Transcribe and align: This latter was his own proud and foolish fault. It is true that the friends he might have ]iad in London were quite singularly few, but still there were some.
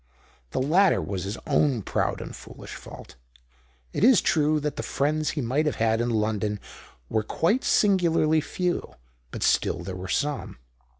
This 0.49 0.63
latter 0.63 0.99
was 0.99 1.25
his 1.25 1.37
own 1.45 1.83
proud 1.83 2.21
and 2.21 2.35
foolish 2.35 2.73
fault. 2.73 3.17
It 3.93 4.03
is 4.03 4.19
true 4.19 4.59
that 4.59 4.75
the 4.75 4.81
friends 4.81 5.29
he 5.37 5.41
might 5.41 5.67
have 5.67 5.75
]iad 5.77 6.01
in 6.01 6.09
London 6.09 6.59
were 7.07 7.21
quite 7.21 7.63
singularly 7.63 8.41
few, 8.41 8.95
but 9.29 9.43
still 9.43 9.83
there 9.83 9.95
were 9.95 10.07
some. 10.07 10.57